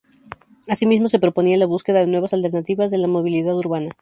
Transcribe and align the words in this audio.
Asimismo 0.67 1.09
se 1.09 1.19
proponía 1.19 1.57
la 1.59 1.67
búsqueda 1.67 1.99
de 1.99 2.07
nuevas 2.07 2.33
alternativas 2.33 2.89
de 2.89 2.97
la 2.97 3.07
movilidad 3.07 3.55
urbana. 3.55 3.91